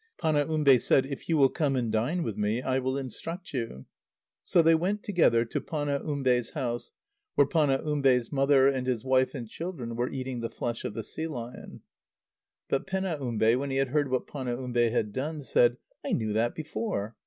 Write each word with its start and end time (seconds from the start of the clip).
Panaumbe 0.17 0.79
said: 0.79 1.05
"If 1.05 1.29
you 1.29 1.37
will 1.37 1.47
come 1.49 1.75
and 1.75 1.91
dine 1.91 2.23
with 2.23 2.35
me, 2.35 2.59
I 2.59 2.79
will 2.79 2.97
instruct 2.97 3.53
you." 3.53 3.85
So 4.43 4.63
they 4.63 4.73
went 4.73 5.03
together 5.03 5.45
to 5.45 5.61
Panaumbe's 5.61 6.49
house, 6.49 6.91
where 7.35 7.45
Panaumbe's 7.45 8.31
mother, 8.31 8.67
and 8.67 8.87
his 8.87 9.05
wife 9.05 9.35
and 9.35 9.47
children, 9.47 9.95
were 9.95 10.09
eating 10.09 10.39
the 10.39 10.49
flesh 10.49 10.83
of 10.85 10.95
the 10.95 11.03
sea 11.03 11.27
lion. 11.27 11.81
But 12.67 12.87
Penaumbe, 12.87 13.55
when 13.57 13.69
he 13.69 13.77
had 13.77 13.89
heard 13.89 14.09
what 14.09 14.25
Panaumbe 14.25 14.89
had 14.89 15.13
done, 15.13 15.39
said: 15.43 15.77
"I 16.03 16.13
knew 16.13 16.33
that 16.33 16.55
before." 16.55 17.15